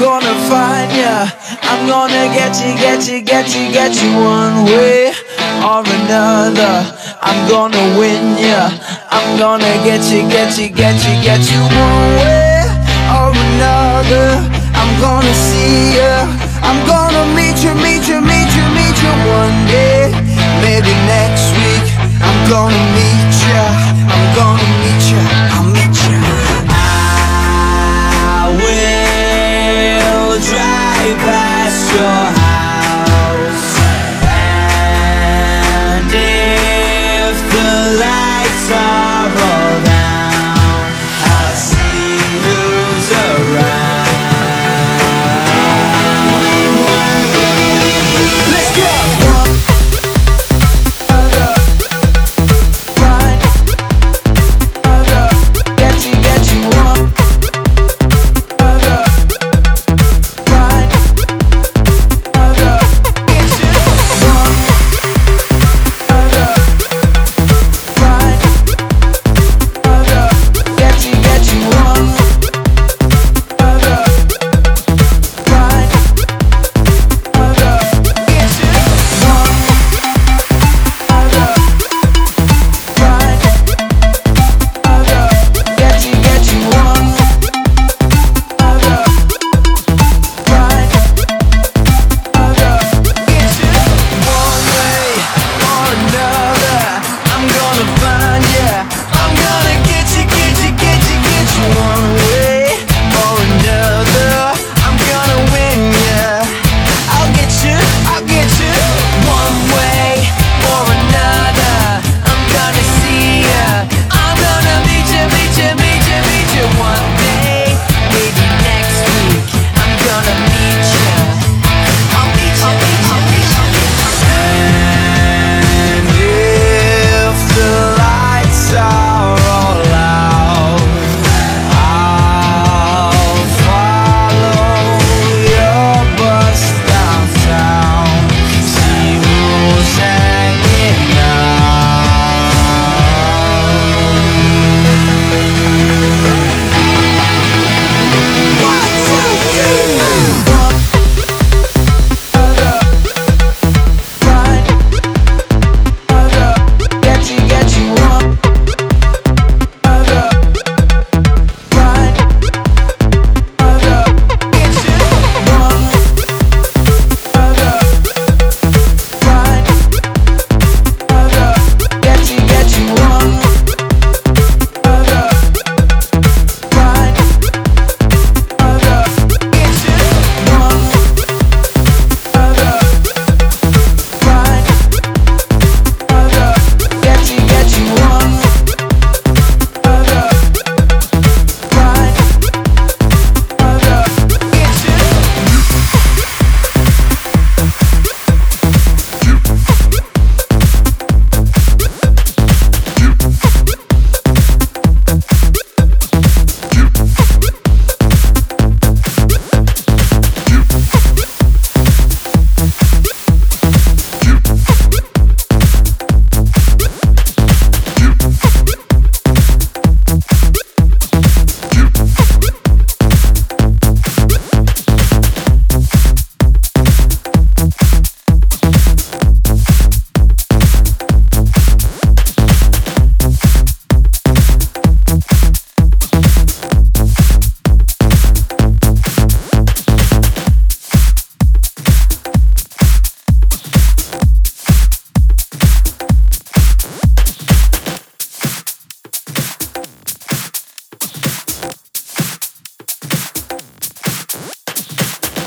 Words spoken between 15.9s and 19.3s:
ya. I'm gonna meet you, meet you, meet you, meet you